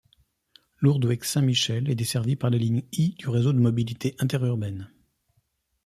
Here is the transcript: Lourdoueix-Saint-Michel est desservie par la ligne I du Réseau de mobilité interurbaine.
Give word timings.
Lourdoueix-Saint-Michel 0.81 1.87
est 1.87 1.93
desservie 1.93 2.35
par 2.35 2.49
la 2.49 2.57
ligne 2.57 2.81
I 2.93 3.13
du 3.13 3.29
Réseau 3.29 3.53
de 3.53 3.59
mobilité 3.59 4.15
interurbaine. 4.17 4.91